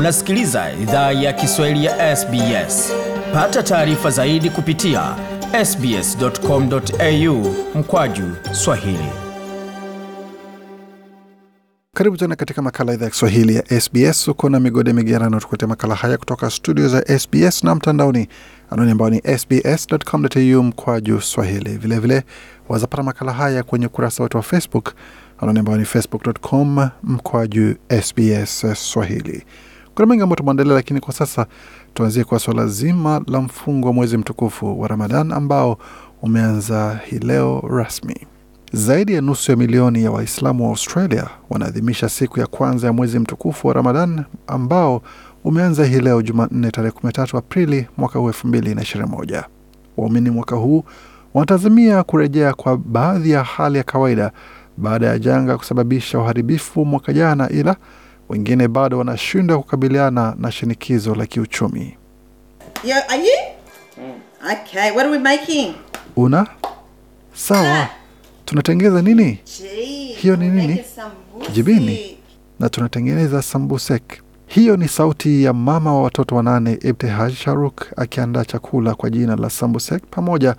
[0.00, 2.92] Unasikiliza idhaa ya Kiswahili ya SBS.
[3.34, 5.16] Pata taarifa zaidi kupitia
[5.64, 9.08] sbs.com.au mkwaju swahili.
[11.94, 14.28] Karibu tena katika makala idhaa ya Kiswahili ya SBS.
[14.28, 18.28] Uko na migode migerano, tukuletea makala haya kutoka studio za SBS na mtandaoni,
[18.70, 21.76] anwani ambao ni sbs.com.au mkwaju swahili.
[21.78, 22.22] Vilevile
[22.68, 24.92] wazapata makala haya kwenye ukurasa wetu wa Facebook,
[25.38, 29.44] anwani ambao ni facebook.com mkwaju SBS swahili.
[29.94, 31.46] Kuna mengi ambayo tumeandalia, lakini kwa sasa
[31.94, 35.78] tuanzie kwa swala zima la mfungo wa mwezi mtukufu wa Ramadan ambao
[36.22, 38.16] umeanza hii leo rasmi.
[38.72, 43.18] Zaidi ya nusu ya milioni ya Waislamu wa Australia wanaadhimisha siku ya kwanza ya mwezi
[43.18, 45.02] mtukufu wa Ramadan ambao
[45.44, 49.44] umeanza hii leo Jumanne tarehe 13 Aprili mwaka huu 2021.
[49.96, 50.84] Waumini mwaka huu
[51.34, 54.32] wanatazamia kurejea kwa baadhi ya hali ya kawaida
[54.76, 57.76] baada ya janga kusababisha uharibifu mwaka jana, ila
[58.30, 61.96] wengine bado wanashindwa kukabiliana na shinikizo la kiuchumi.
[62.84, 63.36] Yeah, are you?
[64.52, 65.74] Okay, what are we making?
[66.16, 66.46] Una
[67.34, 67.88] sawa,
[68.44, 69.38] tunatengeza nini?
[69.58, 70.84] Gee, Hiyo ni nini?
[71.52, 72.16] Jibini.
[72.60, 74.02] na tunatengeneza sambusek.
[74.46, 79.50] Hiyo ni sauti ya mama wa watoto wanane Ibtihaj Sharuk akiandaa chakula kwa jina la
[79.50, 80.54] sambusek pamoja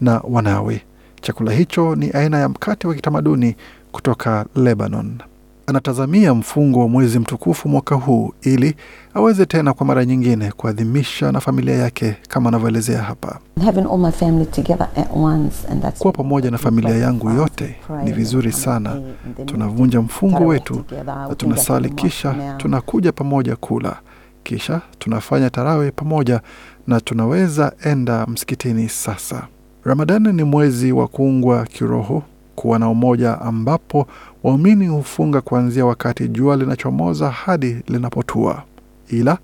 [0.00, 0.82] na wanawe.
[1.20, 3.56] Chakula hicho ni aina ya mkate wa kitamaduni
[3.92, 5.18] kutoka Lebanon.
[5.66, 8.74] Anatazamia mfungo wa mwezi mtukufu mwaka huu ili
[9.14, 13.38] aweze tena kwa mara nyingine kuadhimisha na familia yake kama anavyoelezea hapa.
[13.64, 17.76] Having all my family together at once and that's Kuwa pamoja na familia yangu yote
[18.04, 19.00] ni vizuri sana.
[19.46, 23.96] Tunavunja mfungo wetu na tunasali, kisha tunakuja pamoja kula,
[24.42, 26.40] kisha tunafanya tarawe pamoja
[26.86, 28.88] na tunaweza enda msikitini.
[28.88, 29.46] Sasa
[29.84, 32.22] Ramadani ni mwezi wa kuungwa kiroho,
[32.54, 34.06] kuwa na umoja, ambapo
[34.42, 38.62] waumini hufunga kuanzia wakati jua linachomoza hadi linapotua.
[39.08, 39.38] Ila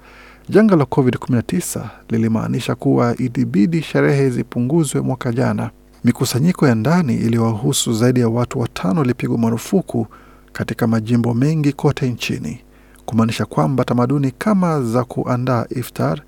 [0.48, 5.70] janga la COVID-19 lilimaanisha kuwa ilibidi sherehe zipunguzwe mwaka jana.
[6.04, 10.06] Mikusanyiko ya ndani iliyowahusu zaidi ya watu watano ilipigwa marufuku
[10.52, 12.60] katika majimbo mengi kote nchini,
[13.06, 16.20] kumaanisha kwamba tamaduni kama za kuandaa iftar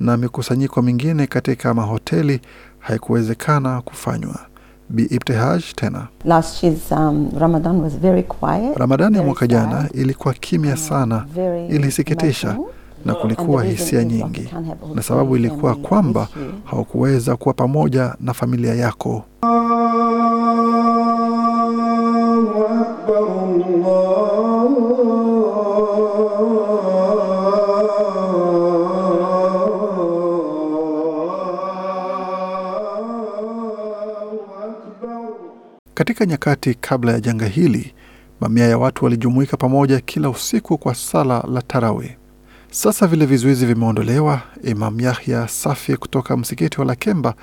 [0.00, 2.40] na mikusanyiko mingine katika mahoteli
[2.78, 4.38] haikuwezekana kufanywa.
[4.88, 6.08] Bi Ibtihaj tena.
[6.24, 8.76] Last year's um, Ramadan was very quiet.
[8.76, 11.26] Ramadani ya mwaka jana ilikuwa kimya sana,
[11.70, 12.56] ilisikitisha
[13.04, 14.48] na kulikuwa hisia nyingi,
[14.94, 16.28] na sababu ilikuwa kwamba
[16.64, 19.24] haukuweza kuwa pamoja na familia yako.
[36.24, 37.94] Katika nyakati kabla ya janga hili,
[38.40, 42.16] mamia ya watu walijumuika pamoja kila usiku kwa sala la tarawe.
[42.70, 44.40] Sasa vile vizuizi vimeondolewa.
[44.62, 47.34] Imam Yahya Safi kutoka msikiti wa Lakemba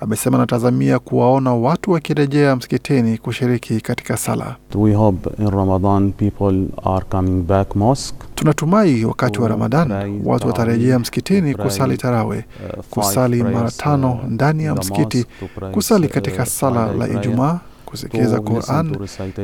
[0.00, 4.56] amesema anatazamia kuwaona watu wakirejea msikitini kushiriki katika sala.
[4.74, 8.18] We hope in Ramadan people are coming back mosque.
[8.34, 12.44] Tunatumai wakati wa Ramadan watu watarejea msikitini kusali tarawe,
[12.78, 15.26] uh, kusali mara tano uh, ndani ya msikiti,
[15.72, 18.96] kusali uh, katika sala la Ijumaa, kusikiza Quran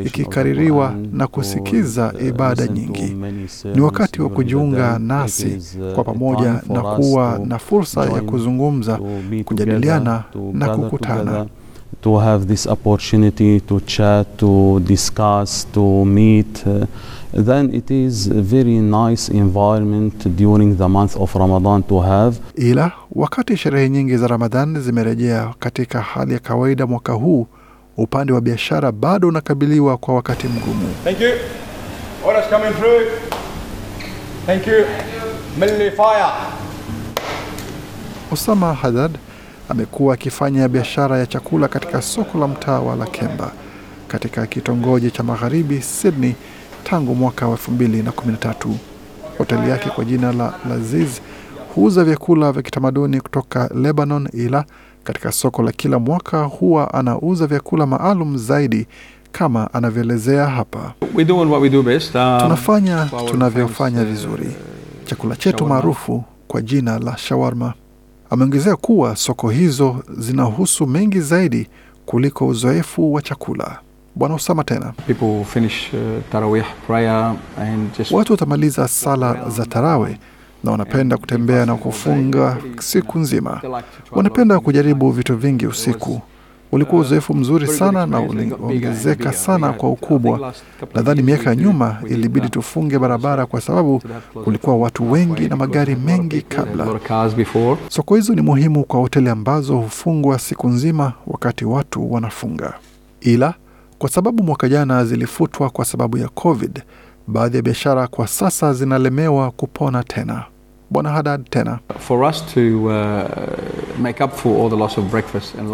[0.05, 3.17] ikikaririwa na kusikiza uh, ibada nyingi.
[3.75, 8.21] Ni wakati wa kujiunga nasi It is, uh, kwa pamoja na kuwa na fursa ya
[8.23, 8.99] kuzungumza,
[9.45, 11.47] kujadiliana na kukutana.
[12.03, 16.63] to have this opportunity to chat, to discuss, to meet.
[16.67, 16.85] uh,
[17.33, 22.39] then it is a very nice environment during the month of Ramadan to have.
[22.57, 27.47] Ila wakati sherehe nyingi za Ramadhan zimerejea katika hali ya kawaida mwaka huu,
[27.97, 30.95] upande wa biashara bado unakabiliwa kwa wakati mgumu.
[31.05, 31.31] Thank you.
[32.27, 33.03] Orders coming through.
[34.47, 34.85] Thank you.
[35.61, 36.33] Milli fire.
[38.33, 39.11] Osama Haddad
[39.69, 43.53] amekuwa akifanya biashara ya chakula katika soko la mtaa wa Lakemba
[44.09, 46.35] katika kitongoji cha magharibi Sydney
[46.85, 48.55] tangu mwaka wa 2013.
[49.39, 51.21] Hoteli yake kwa jina la Laziz
[51.75, 54.65] huuza vyakula vya kitamaduni kutoka Lebanon, ila
[55.05, 58.87] katika soko la kila mwaka huwa anauza vyakula maalum zaidi
[59.33, 60.93] kama anavyoelezea hapa.
[61.15, 62.15] We're doing what we do best.
[62.15, 64.57] Um, Tunafanya tunavyofanya uh, vizuri,
[65.05, 67.75] chakula chetu maarufu kwa jina la shawarma.
[68.31, 71.69] Ameongezea kuwa soko hizo zinahusu mengi zaidi
[72.07, 73.79] kuliko uzoefu wa chakula.
[74.15, 74.93] Bwana Usama tena,
[75.53, 80.19] finish uh, prayer and just watu watamaliza sala za tarawe
[80.65, 83.61] na wanapenda kutembea na kufunga siku nzima.
[84.13, 86.21] Wanapenda kujaribu vitu vingi usiku.
[86.73, 90.53] ulikuwa uzoefu mzuri sana na uliongezeka sana kwa ukubwa.
[90.95, 94.03] Nadhani miaka ya nyuma ilibidi tufunge barabara kwa sababu
[94.45, 96.87] kulikuwa watu wengi na magari mengi kabla.
[97.89, 102.75] Soko hizo ni muhimu kwa hoteli ambazo hufungwa siku nzima wakati watu wanafunga,
[103.21, 103.55] ila
[103.99, 106.83] kwa sababu mwaka jana zilifutwa kwa sababu ya COVID,
[107.27, 110.45] baadhi ya biashara kwa sasa zinalemewa kupona tena.
[110.91, 111.79] Bwana Hadad tena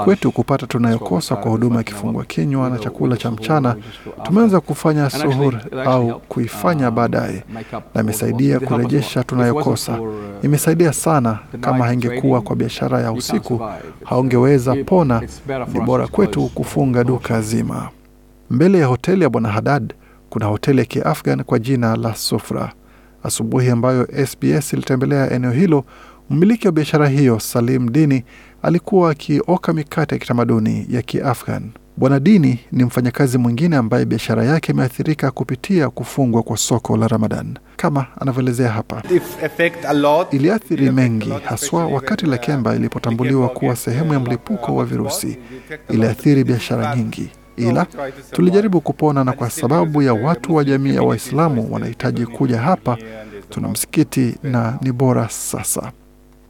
[0.04, 3.76] kwetu kupata tunayokosa kwa huduma ya kifungua kinywa na chakula cha mchana,
[4.22, 7.44] tumeanza kufanya suhur au kuifanya baadaye,
[7.94, 9.98] na imesaidia kurejesha tunayokosa.
[10.42, 11.38] Imesaidia sana.
[11.60, 13.60] Kama haingekuwa kwa biashara ya usiku,
[14.04, 15.22] haungeweza pona.
[15.72, 17.88] Ni bora kwetu kufunga duka zima.
[18.50, 19.94] Mbele ya hoteli ya Bwana Hadad
[20.30, 22.72] kuna hoteli ya Kiafghan kwa jina la Sufra.
[23.22, 25.84] Asubuhi ambayo SBS ilitembelea eneo hilo,
[26.30, 28.24] mmiliki wa biashara hiyo Salim Dini
[28.62, 31.70] alikuwa akioka mikate ya kitamaduni ya Kiafghan.
[31.96, 37.58] Bwana Dini ni mfanyakazi mwingine ambaye biashara yake imeathirika kupitia kufungwa kwa soko la Ramadan,
[37.76, 39.02] kama anavyoelezea hapa.
[40.30, 45.38] Iliathiri mengi, haswa wakati Lakemba ilipotambuliwa kuwa sehemu ya mlipuko wa virusi.
[45.88, 47.30] Iliathiri biashara nyingi
[47.68, 47.86] ila
[48.30, 52.98] tulijaribu kupona, na kwa sababu ya watu wa jamii ya Waislamu wanahitaji kuja hapa,
[53.50, 55.92] tuna msikiti na ni bora sasa.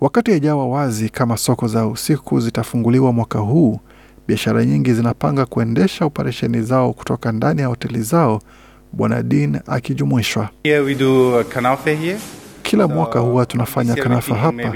[0.01, 3.81] Wakati haijawa wazi kama soko za usiku zitafunguliwa mwaka huu,
[4.29, 8.41] biashara nyingi zinapanga kuendesha operesheni zao kutoka ndani ya hoteli zao,
[8.93, 10.49] Bwana Din akijumuishwa.
[12.71, 14.73] Kila mwaka huwa tunafanya kanafa hapa.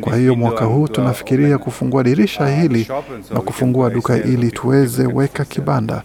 [0.00, 2.88] Kwa hiyo mwaka huu tunafikiria kufungua dirisha hili
[3.34, 6.02] na kufungua duka ili tuweze weka kibanda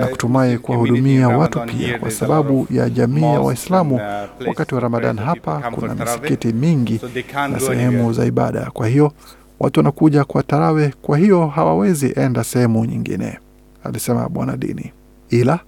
[0.00, 4.00] na kutumai kuwahudumia watu pia, kwa sababu ya jamii ya Waislamu.
[4.46, 7.00] Wakati wa Ramadan hapa kuna misikiti mingi
[7.52, 9.12] na sehemu za ibada, kwa hiyo
[9.60, 13.38] watu wanakuja kwa tarawe, kwa hiyo hawawezi enda sehemu nyingine,
[13.84, 14.92] alisema Bwana Dini.
[15.30, 15.58] Ila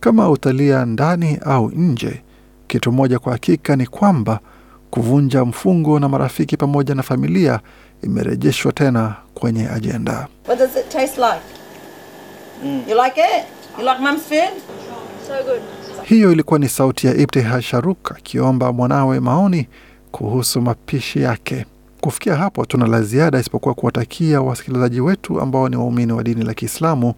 [0.00, 2.22] kama utalia ndani au nje
[2.66, 4.40] kitu moja kwa hakika ni kwamba
[4.92, 7.60] kuvunja mfungo na marafiki pamoja na familia
[8.02, 10.28] imerejeshwa tena kwenye ajenda.
[10.48, 11.42] What does it taste like?
[12.90, 13.44] You like it?
[13.78, 14.62] You like mum's food?
[16.02, 19.68] Hiyo ilikuwa ni sauti ya Ibtihaj Sharuk akiomba mwanawe maoni
[20.10, 21.66] kuhusu mapishi yake.
[22.00, 26.54] Kufikia hapo, tuna la ziada isipokuwa kuwatakia wasikilizaji wetu ambao ni waumini wa dini la
[26.54, 27.14] Kiislamu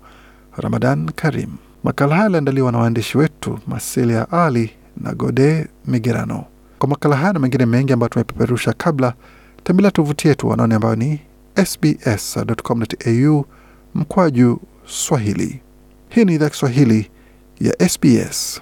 [0.57, 1.51] Ramadan Karim.
[1.85, 6.45] Makala haya yaliandaliwa na waandishi wetu Masilia Ali na Gode Migerano.
[6.79, 9.15] Kwa makala haya na mengine mengi ambayo tumepeperusha kabla,
[9.65, 11.21] tembelea tovuti yetu wanaone ambayo ni
[11.67, 13.45] sbs.com.au
[13.95, 15.61] mkwaju Swahili.
[16.09, 17.11] Hii ni idhaa Kiswahili
[17.61, 18.61] ya SBS.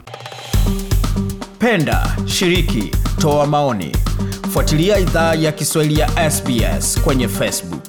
[1.58, 3.96] Penda, shiriki, toa maoni,
[4.50, 7.81] fuatilia idhaa ya Kiswahili ya SBS kwenye Facebook.